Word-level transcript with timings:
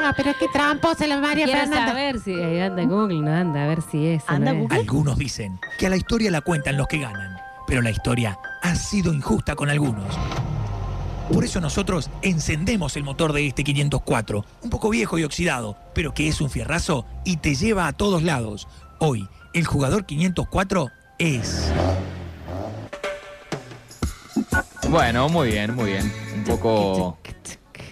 Ah, 0.00 0.12
pero 0.16 0.32
qué 0.38 0.48
tramposa 0.48 1.06
la 1.06 1.18
María 1.18 1.44
Quiero 1.44 1.60
Fernanda. 1.60 1.86
saber 1.88 2.18
si 2.20 2.32
ahí 2.34 2.60
anda 2.60 2.82
Google, 2.84 3.20
no 3.20 3.30
anda, 3.32 3.64
a 3.64 3.66
ver 3.68 3.82
si 3.82 4.06
es. 4.06 4.22
o 4.24 4.32
Anda 4.32 4.52
no 4.52 4.58
es. 4.58 4.62
Google. 4.64 4.78
Algunos 4.78 5.18
dicen 5.18 5.60
que 5.78 5.86
a 5.86 5.90
la 5.90 5.96
historia 5.96 6.30
la 6.30 6.40
cuentan 6.40 6.76
los 6.76 6.86
que 6.88 6.98
ganan, 6.98 7.36
pero 7.66 7.82
la 7.82 7.90
historia 7.90 8.38
ha 8.62 8.74
sido 8.74 9.12
injusta 9.12 9.54
con 9.54 9.68
algunos. 9.68 10.16
Por 11.32 11.44
eso 11.44 11.60
nosotros 11.60 12.10
encendemos 12.22 12.96
el 12.96 13.04
motor 13.04 13.32
de 13.32 13.46
este 13.46 13.64
504, 13.64 14.44
un 14.62 14.70
poco 14.70 14.90
viejo 14.90 15.18
y 15.18 15.24
oxidado, 15.24 15.76
pero 15.94 16.12
que 16.12 16.28
es 16.28 16.40
un 16.40 16.50
fierrazo 16.50 17.06
y 17.24 17.36
te 17.36 17.54
lleva 17.54 17.86
a 17.86 17.92
todos 17.92 18.22
lados. 18.22 18.68
Hoy, 18.98 19.28
el 19.54 19.64
jugador 19.66 20.04
504 20.04 20.88
es... 21.18 21.70
Bueno, 24.88 25.28
muy 25.28 25.48
bien, 25.52 25.74
muy 25.74 25.92
bien. 25.92 26.12
Un 26.34 26.44
poco 26.44 27.18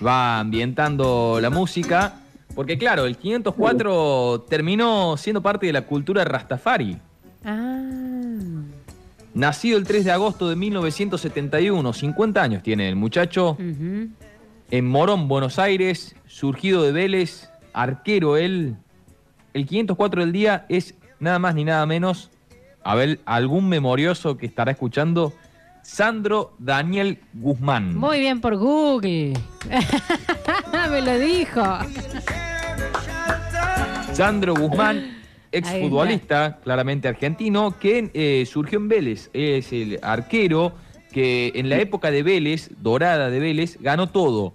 va 0.05 0.41
ambientando 0.41 1.39
la 1.41 1.51
música. 1.51 2.15
Porque 2.55 2.79
claro, 2.79 3.07
el 3.07 3.17
504 3.17 4.47
terminó 4.49 5.17
siendo 5.17 5.41
parte 5.41 5.67
de 5.67 5.73
la 5.73 5.83
cultura 5.83 6.25
Rastafari. 6.25 6.99
Ah. 7.45 7.81
Nacido 9.33 9.79
el 9.79 9.85
3 9.85 10.05
de 10.05 10.11
agosto 10.11 10.49
de 10.49 10.57
1971, 10.57 11.93
50 11.93 12.43
años 12.43 12.63
tiene 12.65 12.89
el 12.89 12.97
muchacho, 12.97 13.57
en 13.59 14.87
Morón, 14.89 15.29
Buenos 15.29 15.61
Aires, 15.61 16.17
surgido 16.27 16.83
de 16.83 16.91
Vélez, 16.91 17.49
arquero 17.73 18.37
él. 18.37 18.77
El 19.55 19.67
504 19.67 20.23
del 20.23 20.33
día 20.33 20.67
es 20.69 20.97
nada 21.21 21.39
más 21.39 21.55
ni 21.55 21.65
nada 21.65 21.87
menos, 21.87 22.31
a 22.83 22.97
ver, 22.97 23.21
algún 23.25 23.69
memorioso 23.69 24.37
que 24.37 24.47
estará 24.47 24.73
escuchando, 24.73 25.33
Sandro 25.83 26.55
Daniel 26.59 27.19
Guzmán. 27.35 27.97
Muy 27.97 28.21
bien 28.21 28.41
por 28.41 28.57
Google. 28.57 29.33
Me 30.91 31.01
lo 31.01 31.19
dijo. 31.19 31.63
Sandro 34.13 34.55
Guzmán, 34.55 35.19
exfutbolista, 35.53 36.59
claramente 36.63 37.09
argentino, 37.09 37.79
que 37.79 38.11
eh, 38.15 38.45
surgió 38.47 38.79
en 38.79 38.89
Vélez. 38.89 39.31
Es 39.33 39.73
el 39.73 39.99
arquero 40.03 40.73
que 41.13 41.53
en 41.55 41.69
la 41.69 41.79
época 41.79 42.11
de 42.11 42.23
Vélez, 42.23 42.71
dorada 42.81 43.31
de 43.31 43.41
Vélez, 43.41 43.79
ganó 43.81 44.09
todo. 44.09 44.53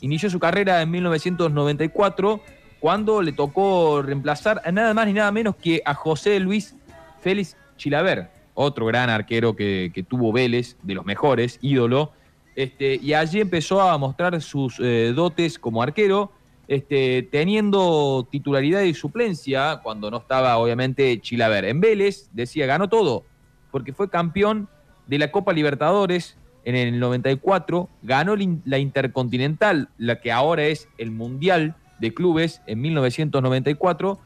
Inició 0.00 0.30
su 0.30 0.38
carrera 0.38 0.82
en 0.82 0.90
1994 0.90 2.40
cuando 2.80 3.22
le 3.22 3.32
tocó 3.32 4.02
reemplazar 4.02 4.60
a 4.64 4.70
nada 4.72 4.94
más 4.94 5.06
ni 5.06 5.14
nada 5.14 5.32
menos 5.32 5.56
que 5.56 5.82
a 5.84 5.94
José 5.94 6.38
Luis 6.40 6.76
Félix 7.20 7.56
Chilaver, 7.76 8.30
otro 8.56 8.86
gran 8.86 9.08
arquero 9.10 9.54
que, 9.54 10.04
tuvo 10.08 10.32
Vélez, 10.32 10.76
de 10.82 10.94
los 10.94 11.04
mejores, 11.04 11.58
ídolo. 11.62 12.12
Este, 12.56 12.98
y 13.00 13.12
allí 13.12 13.40
empezó 13.40 13.80
a 13.80 13.96
mostrar 13.98 14.40
sus 14.40 14.80
eh, 14.80 15.12
dotes 15.14 15.58
como 15.58 15.82
arquero, 15.82 16.32
este, 16.66 17.22
teniendo 17.30 18.26
titularidad 18.28 18.82
y 18.82 18.94
suplencia 18.94 19.80
cuando 19.82 20.10
no 20.10 20.16
estaba 20.16 20.56
obviamente 20.56 21.20
Chilaver. 21.20 21.66
En 21.66 21.80
Vélez, 21.80 22.30
decía, 22.32 22.66
ganó 22.66 22.88
todo, 22.88 23.24
porque 23.70 23.92
fue 23.92 24.10
campeón 24.10 24.68
de 25.06 25.18
la 25.18 25.30
Copa 25.30 25.52
Libertadores 25.52 26.36
en 26.64 26.74
el 26.74 26.98
94, 26.98 27.88
ganó 28.02 28.34
la 28.64 28.78
Intercontinental, 28.78 29.88
la 29.98 30.20
que 30.20 30.32
ahora 30.32 30.64
es 30.64 30.88
el 30.98 31.12
Mundial 31.12 31.76
de 32.00 32.12
Clubes 32.12 32.60
en 32.66 32.80
1994. 32.80 34.18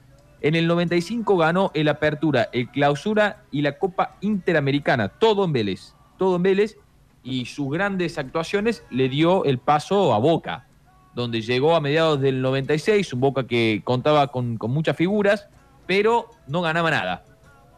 En 0.42 0.55
el 0.55 0.66
95 0.66 1.36
ganó 1.36 1.70
el 1.74 1.88
Apertura, 1.88 2.48
el 2.52 2.70
Clausura 2.70 3.44
y 3.50 3.60
la 3.60 3.78
Copa 3.78 4.16
Interamericana, 4.20 5.08
todo 5.08 5.44
en 5.44 5.52
Vélez, 5.52 5.94
todo 6.16 6.36
en 6.36 6.42
Vélez, 6.42 6.78
y 7.22 7.44
sus 7.44 7.70
grandes 7.70 8.16
actuaciones 8.16 8.82
le 8.91 9.10
dio 9.10 9.44
el 9.44 9.58
paso 9.58 10.14
a 10.14 10.19
Boca, 10.19 10.66
donde 11.14 11.42
llegó 11.42 11.77
a 11.77 11.80
mediados 11.80 12.20
del 12.20 12.41
96, 12.41 13.12
un 13.12 13.20
Boca 13.20 13.47
que 13.47 13.82
contaba 13.84 14.28
con, 14.28 14.56
muchas 14.69 14.97
figuras, 14.97 15.48
pero 15.86 16.30
no 16.47 16.62
ganaba 16.62 16.91
nada, 16.91 17.25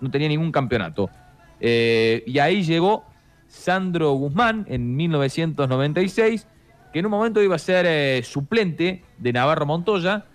no 0.01 0.11
tenía 0.11 0.29
ningún 0.29 0.53
campeonato. 0.53 1.11
Eh, 1.59 2.23
y 2.27 2.39
ahí 2.39 2.63
llegó 2.63 3.05
Sandro 3.49 4.13
Guzmán 4.13 4.67
en 4.69 4.95
1996, 4.95 6.47
que 6.93 6.99
en 7.01 7.07
un 7.07 7.11
momento 7.11 7.43
iba 7.43 7.57
a 7.57 7.59
ser 7.59 7.87
eh, 7.89 8.23
suplente 8.23 9.03
de 9.19 9.33
Navarro 9.33 9.67
Montoya, 9.67 10.27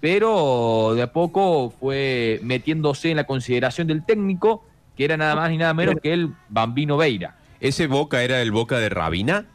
pero 0.00 0.92
de 0.94 1.02
a 1.02 1.12
poco 1.12 1.72
fue 1.80 2.40
metiéndose 2.42 3.10
en 3.10 3.16
la 3.16 3.24
consideración 3.24 3.86
del 3.86 4.04
técnico, 4.04 4.64
que 4.96 5.04
era 5.04 5.16
nada 5.16 5.34
más 5.34 5.50
ni 5.50 5.56
nada 5.58 5.74
menos 5.74 5.96
que 6.02 6.12
el 6.12 6.30
Bambino 6.48 6.96
Veira. 6.96 7.36
¿Ese 7.60 7.86
Boca 7.86 8.22
era 8.22 8.42
el 8.42 8.52
Boca 8.52 8.78
de 8.78 8.88
Rabina? 8.90 9.46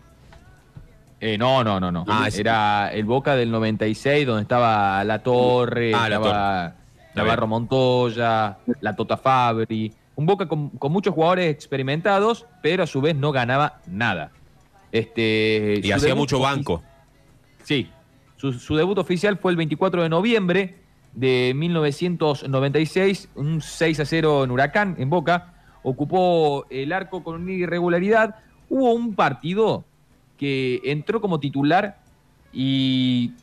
Eh, 1.21 1.37
no, 1.37 1.63
no, 1.63 1.79
no, 1.79 1.91
no. 1.91 2.05
Ah, 2.07 2.29
Era 2.33 2.91
el 2.93 3.03
Boca 3.03 3.35
del 3.35 3.51
96, 3.51 4.25
donde 4.25 4.43
estaba 4.43 5.03
La 5.03 5.19
Torre, 5.19 5.91
Ah, 5.93 6.05
estaba 6.07 6.73
Navarro 7.13 7.45
Montoya, 7.47 8.57
la 8.79 8.95
Tota 8.95 9.17
Fabri. 9.17 9.91
Un 10.15 10.25
Boca 10.25 10.47
con, 10.47 10.69
con 10.69 10.91
muchos 10.91 11.13
jugadores 11.13 11.51
experimentados, 11.51 12.45
pero 12.61 12.83
a 12.83 12.87
su 12.87 13.01
vez 13.01 13.15
no 13.15 13.31
ganaba 13.33 13.79
nada. 13.85 14.31
Este, 14.91 15.81
Y 15.83 15.91
hacía 15.91 16.15
mucho 16.15 16.39
banco. 16.39 16.81
Sí. 17.63 17.89
Su, 18.39 18.53
su 18.53 18.75
debut 18.77 18.97
oficial 18.97 19.37
fue 19.37 19.51
el 19.51 19.57
24 19.57 20.01
de 20.03 20.07
noviembre 20.09 20.75
de 21.13 21.51
1996, 21.55 23.29
un 23.35 23.61
6 23.61 23.99
a 23.99 24.05
0 24.05 24.43
en 24.45 24.51
Huracán, 24.51 24.95
en 24.97 25.09
Boca. 25.09 25.53
Ocupó 25.83 26.65
el 26.69 26.93
arco 26.93 27.21
con 27.23 27.41
una 27.41 27.51
irregularidad. 27.51 28.35
Hubo 28.69 28.93
un 28.93 29.15
partido 29.15 29.83
que 30.37 30.79
entró 30.85 31.19
como 31.19 31.39
titular 31.39 31.99
y 32.53 33.33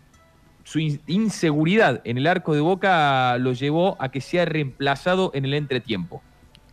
su 0.64 0.78
in- 0.78 1.00
inseguridad 1.06 2.00
en 2.04 2.16
el 2.18 2.26
arco 2.26 2.54
de 2.54 2.60
Boca 2.60 3.36
lo 3.38 3.52
llevó 3.52 3.96
a 4.00 4.10
que 4.10 4.20
sea 4.20 4.44
reemplazado 4.46 5.30
en 5.34 5.44
el 5.44 5.54
entretiempo 5.54 6.22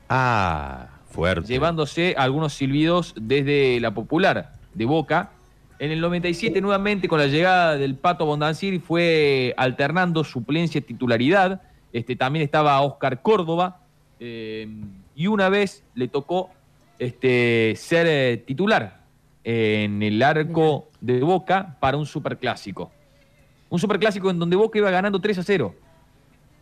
Ah, 0.10 0.88
fuerte. 1.10 1.48
llevándose 1.48 2.16
algunos 2.18 2.54
silbidos 2.54 3.14
desde 3.20 3.80
la 3.82 3.94
popular 3.94 4.54
de 4.74 4.86
Boca. 4.86 5.32
En 5.80 5.92
el 5.92 6.00
97 6.02 6.62
nuevamente 6.62 7.08
con 7.08 7.20
la 7.20 7.28
llegada 7.28 7.78
del 7.78 7.96
Pato 7.96 8.26
Bondancieri 8.26 8.80
fue 8.80 9.54
alternando 9.58 10.24
suplencia 10.24 10.80
y 10.80 10.82
titularidad. 10.82 11.62
Este, 11.92 12.16
también 12.16 12.44
estaba 12.44 12.80
Oscar 12.82 13.22
Córdoba 13.22 13.82
eh, 14.20 14.68
y 15.16 15.28
una 15.28 15.50
vez 15.50 15.84
le 15.96 16.08
tocó 16.08 16.52
este, 17.00 17.74
ser 17.76 18.08
eh, 18.08 18.38
titular 18.46 19.04
en 19.44 20.02
el 20.02 20.22
arco 20.22 20.90
de 21.02 21.20
Boca 21.20 21.78
para 21.80 21.98
un 21.98 22.06
superclásico. 22.06 22.92
Un 23.70 23.80
superclásico 23.80 24.30
en 24.30 24.40
donde 24.40 24.56
Boca 24.56 24.78
iba 24.78 24.90
ganando 24.90 25.20
3 25.20 25.40
a 25.40 25.44
0 25.44 25.76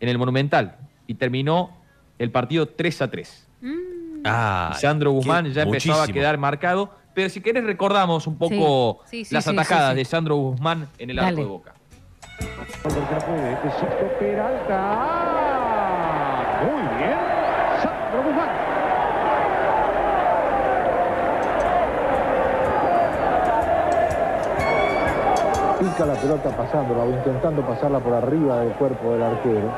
en 0.00 0.08
el 0.08 0.18
Monumental 0.18 0.78
y 1.06 1.14
terminó 1.14 1.76
el 2.18 2.30
partido 2.30 2.66
3 2.66 3.02
a 3.02 3.10
3. 3.10 3.48
Ah, 4.24 4.76
Sandro 4.80 5.12
Guzmán 5.12 5.52
ya 5.52 5.62
empezaba 5.62 6.04
a 6.04 6.08
quedar 6.08 6.38
marcado. 6.38 7.01
Pero 7.14 7.28
si 7.28 7.40
querés 7.40 7.64
recordamos 7.64 8.26
un 8.26 8.36
poco 8.38 9.00
Sí, 9.04 9.18
sí, 9.18 9.24
sí, 9.26 9.34
las 9.34 9.44
sí, 9.44 9.50
atajadas 9.50 9.90
sí, 9.90 9.92
sí. 9.92 9.96
de 9.98 10.04
Sandro 10.04 10.36
Guzmán 10.36 10.88
en 10.98 11.10
el 11.10 11.18
arco 11.18 11.40
de 11.40 11.46
Boca. 11.46 11.74
Muy 16.64 16.82
bien. 16.98 17.18
Sandro 17.82 18.22
Guzmán. 18.24 18.48
Pica 25.80 26.06
la 26.06 26.14
pelota 26.14 26.50
pasándola 26.56 27.02
o 27.04 27.10
intentando 27.10 27.62
pasarla 27.62 27.98
por 27.98 28.14
arriba 28.14 28.60
del 28.60 28.72
cuerpo 28.74 29.12
del 29.12 29.22
arquero. 29.22 29.68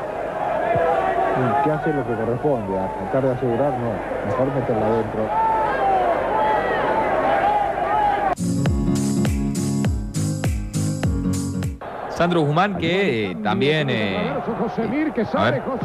Y 1.34 1.64
que 1.64 1.70
hace 1.70 1.92
lo 1.92 2.06
que 2.06 2.14
corresponde, 2.14 2.78
a 2.78 2.88
tratar 2.98 3.24
de 3.24 3.32
asegurar, 3.32 3.72
no, 3.72 3.90
mejor 4.26 4.54
meterla 4.54 4.86
adentro. 4.86 5.53
Sandro 12.24 12.40
Guzmán 12.40 12.78
que 12.78 13.32
eh, 13.32 13.36
también... 13.42 13.90
eh, 13.90 14.32
José 14.58 14.88
Mir, 14.88 15.12
que 15.12 15.26
sale, 15.26 15.60
va. 15.60 15.76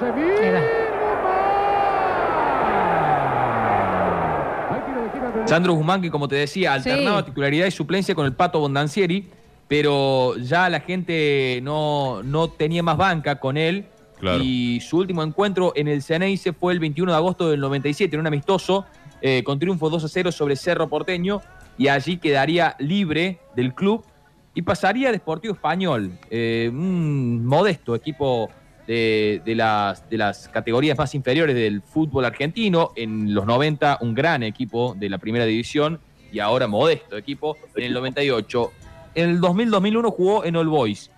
Sandro 5.48 5.74
Guzmán 5.74 6.02
que 6.02 6.10
como 6.10 6.30
te 6.30 6.36
decía 6.38 6.74
alternaba 6.76 7.20
Sí. 7.20 7.26
titularidad 7.26 7.66
y 7.66 7.72
suplencia 7.72 8.16
con 8.16 8.26
el 8.26 8.32
Pato 8.32 8.62
Bondancieri, 8.62 9.28
pero 9.68 10.38
ya 10.38 10.70
la 10.70 10.80
gente 10.80 11.60
no, 11.62 12.24
no 12.24 12.48
tenía 12.50 12.84
más 12.84 12.96
banca 12.96 13.38
con 13.40 13.58
él. 13.58 13.86
Claro. 14.20 14.42
Y 14.42 14.80
su 14.80 14.98
último 14.98 15.24
encuentro 15.24 15.74
en 15.76 15.90
el 15.90 16.02
Ceneice 16.02 16.54
fue 16.54 16.72
el 16.72 16.80
21 16.80 17.12
de 17.12 17.18
agosto 17.18 17.50
del 17.50 17.60
97, 17.60 18.16
en 18.16 18.20
un 18.22 18.28
amistoso, 18.28 18.86
eh, 19.22 19.44
con 19.44 19.60
triunfo 19.60 19.90
2 19.90 20.06
a 20.06 20.08
0 20.08 20.32
sobre 20.32 20.56
Cerro 20.56 20.88
Porteño, 20.88 21.42
y 21.78 21.88
allí 21.90 22.18
quedaría 22.18 22.76
libre 22.80 23.40
del 23.56 23.74
club 23.74 24.06
y 24.54 24.62
pasaría 24.62 25.12
de 25.12 25.18
Sportivo 25.18 25.54
Español, 25.54 26.12
eh, 26.30 26.70
un 26.72 27.46
modesto 27.46 27.96
equipo 27.96 28.50
de, 28.88 29.42
de 29.46 29.56
las, 29.56 30.10
de 30.10 30.18
las 30.18 30.50
categorías 30.50 30.98
más 30.98 31.14
inferiores 31.16 31.56
del 31.56 31.82
fútbol 31.82 32.26
argentino. 32.26 32.92
En 32.96 33.34
los 33.34 33.46
90, 33.46 34.00
un 34.02 34.14
gran 34.14 34.44
equipo 34.44 34.96
de 34.98 35.10
la 35.10 35.18
primera 35.18 35.46
división 35.46 36.00
y 36.32 36.40
ahora 36.40 36.68
modesto 36.68 37.18
equipo 37.18 37.58
en 37.76 37.84
el 37.84 37.94
98. 37.94 38.72
En 39.16 39.30
el 39.30 39.42
2000-2001 39.42 40.12
jugó 40.12 40.46
en 40.46 40.56
All 40.56 40.68
Boys 40.68 41.12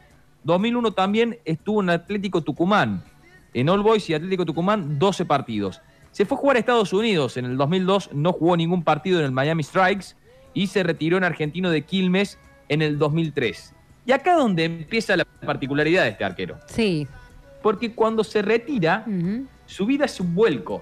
2001 0.43 0.91
también 0.93 1.39
estuvo 1.45 1.81
en 1.81 1.89
Atlético 1.89 2.41
Tucumán. 2.41 3.03
En 3.53 3.69
All 3.69 3.81
Boys 3.81 4.09
y 4.09 4.13
Atlético 4.13 4.45
Tucumán, 4.45 4.97
12 4.97 5.25
partidos. 5.25 5.81
Se 6.11 6.25
fue 6.25 6.37
a 6.37 6.41
jugar 6.41 6.55
a 6.55 6.59
Estados 6.59 6.93
Unidos. 6.93 7.37
En 7.37 7.45
el 7.45 7.57
2002 7.57 8.11
no 8.13 8.33
jugó 8.33 8.57
ningún 8.57 8.83
partido 8.83 9.19
en 9.19 9.25
el 9.25 9.31
Miami 9.31 9.63
Strikes 9.63 10.15
y 10.53 10.67
se 10.67 10.83
retiró 10.83 11.17
en 11.17 11.23
Argentino 11.23 11.69
de 11.69 11.83
Quilmes 11.83 12.39
en 12.71 12.81
el 12.81 12.97
2003. 12.97 13.73
Y 14.05 14.13
acá 14.13 14.31
es 14.31 14.37
donde 14.37 14.63
empieza 14.63 15.17
la 15.17 15.25
particularidad 15.25 16.03
de 16.03 16.09
este 16.11 16.23
arquero. 16.23 16.57
Sí. 16.67 17.05
Porque 17.61 17.93
cuando 17.93 18.23
se 18.23 18.41
retira, 18.41 19.05
su 19.65 19.85
vida 19.85 20.05
es 20.05 20.19
un 20.21 20.33
vuelco. 20.33 20.81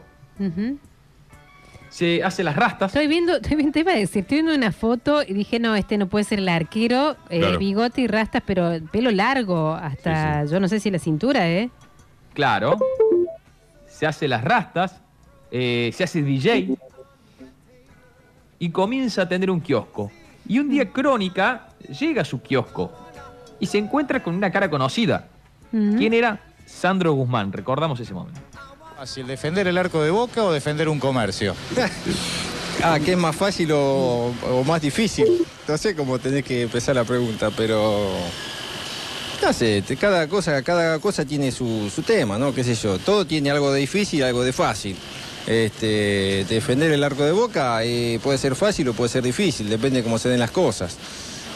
Se 1.90 2.24
hace 2.24 2.44
las 2.44 2.56
rastas. 2.56 2.94
Estoy 2.94 3.08
viendo, 3.08 3.38
estoy 3.38 3.56
viendo, 3.56 3.74
te 3.74 3.80
iba 3.80 3.92
a 3.92 3.96
decir, 3.96 4.22
estoy 4.22 4.38
viendo 4.38 4.54
una 4.54 4.72
foto 4.72 5.24
y 5.24 5.34
dije, 5.34 5.60
no, 5.60 5.76
este 5.76 5.98
no 5.98 6.08
puede 6.08 6.24
ser 6.26 6.38
el 6.38 6.48
arquero, 6.48 7.18
eh, 7.32 7.58
bigote 7.58 8.02
y 8.02 8.08
rastas, 8.08 8.44
pero 8.46 8.80
pelo 8.92 9.10
largo, 9.10 9.74
hasta, 9.74 10.46
yo 10.46 10.60
no 10.60 10.68
sé 10.68 10.80
si 10.80 10.92
la 10.92 11.00
cintura, 11.00 11.50
¿eh? 11.50 11.72
Claro. 12.36 12.78
Se 13.88 14.06
hace 14.06 14.28
las 14.28 14.44
rastas. 14.44 15.02
eh, 15.52 15.90
se 15.94 16.04
hace 16.04 16.22
DJ. 16.22 16.78
Y 18.60 18.70
comienza 18.70 19.24
a 19.24 19.28
tener 19.28 19.50
un 19.50 19.60
kiosco. 19.60 20.12
Y 20.48 20.60
un 20.60 20.70
día 20.70 20.92
Crónica 20.92 21.69
llega 21.88 22.22
a 22.22 22.26
su 22.26 22.42
kiosco 22.42 22.92
y 23.60 23.66
se 23.66 23.78
encuentra 23.78 24.24
con 24.24 24.36
una 24.36 24.52
cara 24.52 24.70
conocida. 24.70 25.28
¿Quién 25.72 26.14
era? 26.14 26.40
Sandro 26.66 27.14
Guzmán. 27.14 27.52
Recordamos 27.52 28.00
ese 28.00 28.14
momento. 28.14 28.40
Fácil, 28.98 29.28
defender 29.28 29.68
el 29.68 29.78
arco 29.78 30.02
de 30.02 30.10
boca 30.12 30.44
o 30.44 30.52
defender 30.52 30.90
un 30.90 31.00
comercio. 31.00 31.56
Ah, 32.82 32.98
¿qué 32.98 33.12
es 33.12 33.18
más 33.18 33.36
fácil 33.36 33.74
o, 33.74 34.34
o 34.50 34.64
más 34.64 34.82
difícil? 34.82 35.46
No 35.68 35.78
sé 35.78 35.96
cómo 35.98 36.18
tenés 36.18 36.46
que 36.46 36.62
empezar 36.62 36.96
la 36.96 37.04
pregunta, 37.04 37.52
pero. 37.52 38.08
No 39.42 39.52
sé, 39.52 39.84
cada 40.00 40.28
cosa, 40.30 40.62
cada 40.64 40.98
cosa 41.00 41.26
tiene 41.26 41.52
su, 41.52 41.92
su 41.94 42.04
tema, 42.04 42.38
¿no? 42.38 42.54
¿Qué 42.54 42.64
sé 42.64 42.76
yo? 42.76 42.98
Todo 42.98 43.26
tiene 43.26 43.52
algo 43.52 43.72
de 43.74 43.82
difícil 43.82 44.20
y 44.20 44.24
algo 44.24 44.44
de 44.44 44.54
fácil. 44.54 44.96
Este, 45.46 46.46
defender 46.48 46.92
el 46.92 47.04
arco 47.04 47.24
de 47.24 47.32
boca 47.32 47.84
eh, 47.84 48.20
puede 48.24 48.38
ser 48.38 48.56
fácil 48.56 48.88
o 48.90 48.94
puede 48.94 49.10
ser 49.10 49.24
difícil, 49.24 49.68
depende 49.70 49.98
de 49.98 50.04
cómo 50.04 50.18
se 50.18 50.30
den 50.30 50.40
las 50.40 50.52
cosas. 50.52 50.98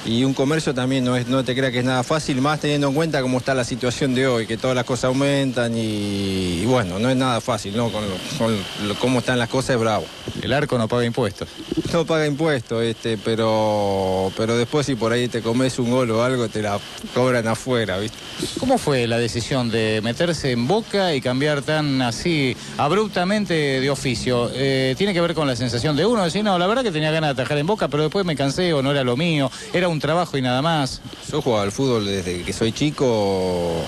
Y 0.06 0.24
un 0.26 0.34
comercio 0.34 0.74
también 0.74 1.06
no, 1.06 1.16
es, 1.16 1.28
no 1.28 1.44
te 1.46 1.56
creas 1.56 1.72
que 1.72 1.80
es 1.80 1.86
nada 1.86 2.04
fácil, 2.04 2.42
más 2.42 2.60
teniendo 2.60 2.90
en 2.90 2.94
cuenta 2.94 3.22
cómo 3.22 3.38
está 3.38 3.54
la 3.54 3.64
situación 3.64 4.14
de 4.14 4.28
hoy, 4.28 4.46
que 4.46 4.58
todas 4.58 4.76
las 4.76 4.84
cosas 4.84 5.06
aumentan 5.06 5.78
y, 5.78 6.62
y 6.62 6.66
bueno, 6.66 7.00
no 7.00 7.10
es 7.10 7.16
nada 7.16 7.40
fácil, 7.40 7.76
¿no? 7.78 7.90
Con, 7.90 8.04
lo- 8.04 8.38
con 8.38 8.54
lo- 8.88 8.96
cómo 8.96 9.20
están 9.20 9.40
las 9.40 9.48
cosas 9.50 9.72
es 9.72 9.80
bravo. 9.80 10.06
El 10.42 10.52
arco 10.52 10.78
no 10.78 10.88
paga 10.90 11.06
impuestos. 11.06 11.48
No 11.94 12.06
paga 12.06 12.26
impuestos, 12.28 12.84
este, 12.84 13.18
pero, 13.18 14.32
pero 14.36 14.58
después 14.58 14.86
si 14.86 14.96
por 14.96 15.14
ahí 15.14 15.28
te 15.30 15.42
comes 15.42 15.80
un 15.80 15.92
gol 15.92 16.12
o 16.12 16.24
algo, 16.24 16.50
te 16.50 16.62
la 16.62 16.80
cobran 17.14 17.48
afuera, 17.48 17.98
¿viste? 18.00 18.18
¿Cómo 18.60 18.78
fue 18.78 19.08
la 19.08 19.18
decisión 19.20 19.70
de 19.70 20.02
meterse 20.04 20.52
en 20.52 20.68
boca 20.68 21.14
y 21.16 21.22
cambiar 21.22 21.62
tan 21.62 22.02
así 22.02 22.58
abruptamente 22.78 23.54
de 23.54 23.90
oficio? 23.90 24.50
Eh, 24.54 24.96
¿Tiene 24.98 25.14
que 25.14 25.22
ver 25.22 25.34
con 25.34 25.48
la 25.48 25.56
sensación 25.56 25.96
de 25.96 26.06
uno? 26.06 26.24
Decir, 26.24 26.44
no, 26.44 26.58
la 26.60 26.68
verdad 26.68 26.84
que 26.84 26.92
tenía 26.92 27.12
ganas 27.12 27.36
de 27.36 27.42
atajar 27.42 27.58
en 27.58 27.68
boca, 27.68 27.88
pero 27.88 28.04
después 28.04 28.26
me 28.26 28.36
cansé 28.36 28.74
o 28.74 28.82
no 28.82 28.92
era 28.92 29.04
lo 29.04 29.16
mío, 29.18 29.50
era 29.74 29.88
un 29.88 29.93
trabajo 30.00 30.38
y 30.38 30.42
nada 30.42 30.62
más. 30.62 31.02
Yo 31.32 31.42
jugaba 31.42 31.64
al 31.64 31.72
fútbol 31.72 32.06
desde 32.06 32.44
que 32.44 32.54
soy 32.54 32.72
chico 32.72 33.86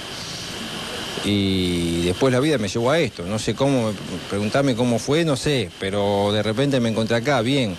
y 1.25 2.05
después 2.05 2.31
la 2.31 2.39
vida 2.39 2.57
me 2.57 2.67
llevó 2.67 2.91
a 2.91 2.99
esto. 2.99 3.23
No 3.23 3.39
sé 3.39 3.55
cómo, 3.55 3.91
preguntarme 4.29 4.75
cómo 4.75 4.99
fue, 4.99 5.25
no 5.25 5.35
sé, 5.35 5.69
pero 5.79 6.31
de 6.31 6.43
repente 6.43 6.79
me 6.79 6.89
encontré 6.89 7.17
acá, 7.17 7.41
bien. 7.41 7.75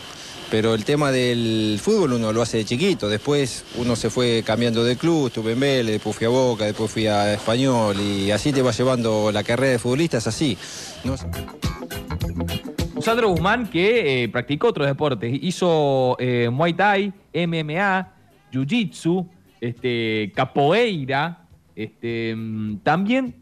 Pero 0.50 0.75
el 0.75 0.84
tema 0.84 1.11
del 1.11 1.81
fútbol 1.82 2.14
uno 2.14 2.32
lo 2.32 2.40
hace 2.40 2.58
de 2.58 2.64
chiquito, 2.64 3.08
después 3.08 3.64
uno 3.76 3.96
se 3.96 4.11
fue 4.11 4.44
cambiando 4.46 4.84
de 4.84 4.96
club, 4.96 5.26
estuve 5.26 5.52
en 5.52 5.61
Vélez, 5.61 5.94
después 5.94 6.14
fui 6.14 6.26
a 6.26 6.31
Boca, 6.31 6.64
después 6.64 6.88
fui 6.88 7.08
a 7.08 7.34
Español 7.34 7.96
y 8.00 8.31
así 8.31 8.52
te 8.52 8.62
va 8.62 8.70
llevando 8.70 9.32
la 9.32 9.43
carrera 9.43 9.73
de 9.73 9.78
futbolista, 9.81 10.19
es 10.19 10.26
así. 10.28 10.56
No. 11.02 11.17
Sandro 13.00 13.28
Guzmán 13.28 13.69
que 13.69 14.25
eh, 14.25 14.28
practicó 14.28 14.69
otros 14.69 14.87
deportes. 14.87 15.37
Hizo 15.43 16.17
eh, 16.19 16.49
Muay 16.50 16.75
Thai, 16.75 17.12
MMA, 17.34 18.16
Jiu-Jitsu, 18.56 19.29
este, 19.61 20.32
capoeira, 20.35 21.47
este, 21.75 22.37
también, 22.82 23.35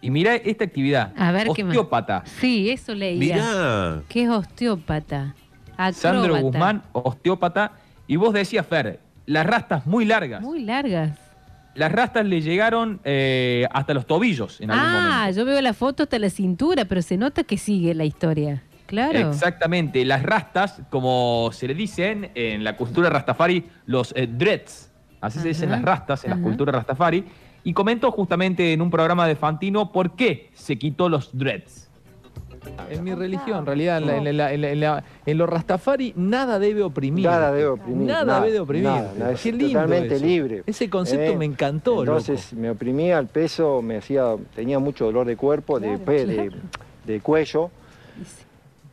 y 0.00 0.10
mira 0.10 0.34
esta 0.36 0.64
actividad, 0.64 1.12
A 1.16 1.32
ver 1.32 1.48
qué 1.54 1.64
más. 1.64 1.70
osteópata. 1.76 2.22
Sí, 2.40 2.70
eso 2.70 2.94
leía. 2.94 3.18
Mirá. 3.36 4.02
¿Qué 4.08 4.22
es 4.24 4.28
osteópata? 4.28 5.34
Sandro 5.92 6.22
Acróbata. 6.34 6.40
Guzmán, 6.42 6.82
osteópata. 6.92 7.72
Y 8.06 8.16
vos 8.16 8.32
decías, 8.32 8.66
Fer, 8.66 9.00
las 9.26 9.46
rastas 9.46 9.86
muy 9.86 10.04
largas. 10.04 10.40
Muy 10.42 10.62
largas. 10.64 11.18
Las 11.74 11.92
rastas 11.92 12.26
le 12.26 12.40
llegaron 12.40 13.00
eh, 13.04 13.66
hasta 13.70 13.94
los 13.94 14.04
tobillos 14.06 14.60
en 14.60 14.70
algún 14.72 14.86
Ah, 14.88 15.18
momento. 15.20 15.38
yo 15.38 15.44
veo 15.44 15.60
la 15.60 15.72
foto 15.74 16.02
hasta 16.04 16.18
la 16.18 16.30
cintura, 16.30 16.84
pero 16.86 17.02
se 17.02 17.16
nota 17.16 17.44
que 17.44 17.56
sigue 17.58 17.94
la 17.94 18.04
historia. 18.04 18.62
Claro. 18.88 19.18
Exactamente, 19.30 20.02
las 20.06 20.22
rastas, 20.22 20.80
como 20.88 21.50
se 21.52 21.68
le 21.68 21.74
dicen 21.74 22.30
en 22.34 22.64
la 22.64 22.74
cultura 22.76 23.10
rastafari, 23.10 23.64
los 23.84 24.12
eh, 24.16 24.26
dreads. 24.26 24.90
Así 25.20 25.38
se 25.40 25.48
dicen 25.48 25.70
las 25.70 25.82
rastas 25.82 26.24
en 26.24 26.30
la 26.30 26.36
ajá. 26.36 26.42
cultura 26.44 26.72
rastafari. 26.72 27.24
Y 27.64 27.74
comentó 27.74 28.10
justamente 28.12 28.72
en 28.72 28.80
un 28.80 28.90
programa 28.90 29.26
de 29.26 29.36
Fantino 29.36 29.92
por 29.92 30.12
qué 30.16 30.48
se 30.54 30.78
quitó 30.78 31.08
los 31.10 31.36
dreads. 31.36 31.90
En 32.88 33.04
mi 33.04 33.14
religión, 33.14 33.58
en 33.60 33.66
realidad, 33.66 33.98
en, 33.98 34.06
la- 34.06 34.16
en 34.16 34.24
la- 34.36 34.52
en 34.52 34.60
la- 34.62 34.70
en 34.70 34.80
la- 34.80 35.04
en 35.26 35.38
lo 35.38 35.46
Rastafari, 35.46 36.12
nada 36.16 36.58
debe 36.58 36.82
oprimir. 36.82 37.26
Nada 37.26 37.52
debe 37.52 37.66
oprimir. 37.68 38.06
Nada 38.08 38.40
debe 38.40 38.60
oprimir. 38.60 38.88
nada, 38.88 39.12
nada, 39.18 39.32
es 39.32 39.42
Qué 39.42 39.52
lindo 39.52 39.66
totalmente 39.80 40.14
eso. 40.16 40.24
libre. 40.24 40.62
Ese 40.66 40.88
concepto 40.88 41.32
Eh, 41.32 41.36
me 41.36 41.44
encantó, 41.44 42.00
Entonces 42.00 42.52
me 42.54 42.70
oprimía 42.70 43.18
el 43.18 43.26
peso, 43.26 43.82
me 43.82 43.98
hacía, 43.98 44.34
tenía 44.54 44.78
mucho 44.78 45.04
dolor 45.04 45.26
de 45.26 45.36
cuerpo, 45.36 45.78
de, 45.78 45.98
pe- 45.98 46.24
de, 46.26 46.52
de 47.04 47.20
cuello. 47.20 47.70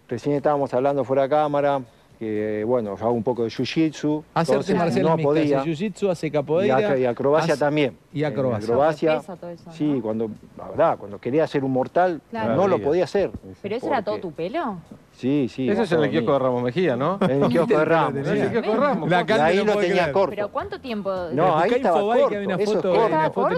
Recién 0.07 0.35
estábamos 0.35 0.71
hablando 0.73 1.03
fuera 1.03 1.23
de 1.23 1.29
cámara, 1.29 1.81
que 2.17 2.63
bueno, 2.65 2.95
yo 2.97 3.03
hago 3.05 3.13
un 3.13 3.23
poco 3.23 3.43
de 3.43 3.49
jiu-jitsu. 3.49 4.23
Hace 4.33 4.55
artes 4.55 4.75
marciales 4.75 5.03
no 5.09 5.17
mixtas, 5.17 5.25
podía. 5.25 5.59
hace 5.61 5.69
jiu-jitsu, 5.69 6.09
hace 6.09 6.27
Y, 6.27 6.31
capoeira. 6.31 6.79
ac- 6.79 6.99
y 6.99 7.05
acrobacia 7.05 7.53
hace- 7.53 7.59
también. 7.59 7.97
y 8.13 8.23
acrobacia. 8.23 8.65
Acrobacia, 8.65 9.17
Pesa 9.19 9.35
todo 9.35 9.49
eso, 9.49 9.63
¿no? 9.67 9.73
sí, 9.73 9.99
cuando, 10.01 10.29
la 10.57 10.67
verdad, 10.69 10.97
cuando 10.97 11.19
quería 11.19 11.43
hacer 11.43 11.63
un 11.63 11.71
mortal, 11.71 12.21
Claro. 12.29 12.55
no 12.55 12.67
lo 12.67 12.79
podía 12.81 13.03
hacer. 13.05 13.31
¿Pero 13.61 13.75
eso 13.75 13.87
era 13.87 14.01
todo 14.03 14.19
tu 14.19 14.31
pelo? 14.31 14.77
Sí, 15.11 15.47
sí. 15.49 15.69
Eso 15.69 15.83
es 15.83 15.91
en 15.93 16.03
el 16.03 16.09
kiosco 16.09 16.33
de 16.33 16.39
Ramos 16.39 16.63
Mejía, 16.63 16.97
¿no? 16.97 17.17
En 17.21 17.21
el 17.43 17.49
kiosco 17.49 17.77
de 17.77 17.85
Ramos. 17.85 18.27
En 18.27 18.37
el 18.37 18.51
kiosco 18.51 18.71
de 18.71 18.77
Ramos. 18.77 19.09
La 19.09 19.25
Cande 19.25 19.43
ahí 19.43 19.57
no 19.57 19.63
lo 19.65 19.75
tenía 19.79 19.95
creer. 19.95 20.11
corto. 20.11 20.35
¿Pero 20.35 20.47
cuánto 20.49 20.79
tiempo? 20.81 21.13
No, 21.31 21.57
ahí 21.57 21.71
estaba 21.71 22.01
corto. 22.01 22.27
que 22.27 22.37
hay 22.37 22.45
una 22.45 22.55
eso 22.55 22.63
es 22.63 22.69
foto, 22.77 22.89
corto. 22.89 23.05
hay 23.05 23.13
una 23.13 23.29
foto 23.31 23.49
en. 23.51 23.57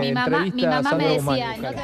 Mi 0.00 0.12
mamá, 0.12 0.46
mi 0.54 0.66
mamá 0.66 0.94
me 0.94 1.08
decía, 1.08 1.56
no 1.58 1.68
te 1.70 1.82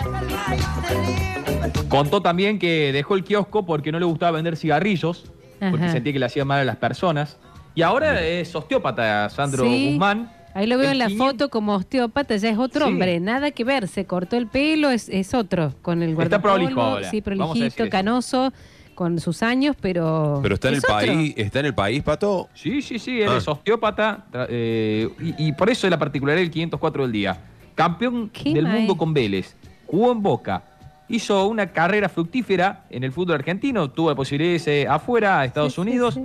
Contó 1.88 2.20
también 2.22 2.58
que 2.58 2.92
dejó 2.92 3.14
el 3.14 3.24
kiosco 3.24 3.64
porque 3.66 3.92
no 3.92 3.98
le 3.98 4.04
gustaba 4.04 4.32
vender 4.32 4.56
cigarrillos, 4.56 5.30
porque 5.58 5.84
Ajá. 5.84 5.92
sentía 5.92 6.12
que 6.12 6.18
le 6.18 6.26
hacía 6.26 6.44
mal 6.44 6.60
a 6.60 6.64
las 6.64 6.76
personas. 6.76 7.36
Y 7.74 7.82
ahora 7.82 8.20
es 8.24 8.54
osteópata 8.54 9.28
Sandro 9.30 9.64
Sí. 9.64 9.90
Guzmán. 9.92 10.32
Ahí 10.54 10.66
lo 10.66 10.78
veo 10.78 10.90
en 10.90 10.98
la 10.98 11.06
500 11.06 11.26
foto 11.28 11.50
como 11.50 11.74
osteópata, 11.76 12.34
ya 12.36 12.48
es 12.50 12.58
otro 12.58 12.86
Sí. 12.86 12.92
hombre, 12.92 13.20
nada 13.20 13.50
que 13.52 13.62
ver, 13.64 13.86
se 13.86 14.06
cortó 14.06 14.36
el 14.36 14.48
pelo, 14.48 14.90
es, 14.90 15.08
es 15.08 15.32
otro, 15.34 15.74
con 15.82 16.02
el 16.02 16.10
Está 16.10 16.14
guardapolvo, 16.16 16.56
prolijo 16.56 16.80
ahora, 16.80 17.10
sí, 17.10 17.20
prolijito, 17.20 17.88
canoso, 17.88 18.52
con 18.96 19.20
sus 19.20 19.44
años, 19.44 19.76
pero... 19.80 20.40
Pero 20.42 20.54
está 20.54 20.68
en 20.70 20.74
es 20.74 20.84
el 20.84 20.90
otro. 20.92 21.06
país, 21.06 21.34
está 21.36 21.60
en 21.60 21.66
el 21.66 21.74
país, 21.74 22.02
Pato. 22.02 22.48
Sí, 22.54 22.82
sí, 22.82 22.98
sí, 22.98 23.20
él 23.22 23.28
Ah. 23.30 23.36
es 23.36 23.46
osteópata 23.46 24.24
eh, 24.48 25.08
y, 25.20 25.46
y 25.48 25.52
por 25.52 25.70
eso 25.70 25.86
es 25.86 25.90
la 25.92 25.98
particularidad 25.98 26.42
del 26.42 26.50
504 26.50 27.02
del 27.04 27.12
día. 27.12 27.40
Campeón 27.76 28.28
Qué 28.30 28.52
del 28.54 28.64
mae. 28.64 28.78
mundo 28.78 28.96
con 28.96 29.14
Vélez, 29.14 29.54
jugó 29.86 30.10
en 30.10 30.20
Boca, 30.20 30.64
hizo 31.08 31.46
una 31.48 31.72
carrera 31.72 32.08
fructífera 32.08 32.84
en 32.90 33.04
el 33.04 33.12
fútbol 33.12 33.36
argentino, 33.36 33.90
tuvo 33.90 34.10
la 34.10 34.14
posibilidad 34.16 34.50
de 34.50 34.54
irse 34.54 34.86
afuera, 34.88 35.40
a 35.40 35.44
Estados 35.44 35.74
Sí, 35.74 35.80
Unidos. 35.80 36.14
sí. 36.14 36.22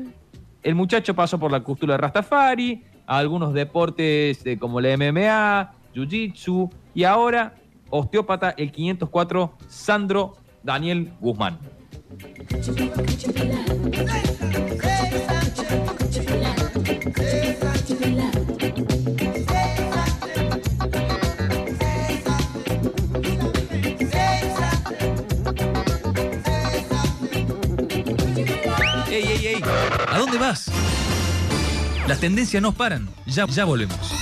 El 0.61 0.75
muchacho 0.75 1.13
pasó 1.13 1.37
por 1.39 1.51
la 1.51 1.59
cultura 1.61 1.93
de 1.95 1.97
Rastafari, 1.99 2.83
a 3.05 3.17
algunos 3.17 3.53
deportes 3.53 4.45
eh, 4.45 4.57
como 4.57 4.79
la 4.79 4.95
MMA, 4.95 5.73
Jiu-Jitsu 5.93 6.69
y 6.93 7.03
ahora 7.03 7.53
osteópata 7.89 8.51
el 8.57 8.71
504 8.71 9.53
Sandro 9.67 10.35
Daniel 10.63 11.11
Guzmán. 11.19 11.59
¿A 30.13 30.19
dónde 30.19 30.37
vas? 30.37 30.69
Las 32.07 32.19
tendencias 32.19 32.61
no 32.61 32.71
paran. 32.71 33.09
Ya, 33.25 33.47
ya 33.47 33.65
volvemos. 33.65 34.12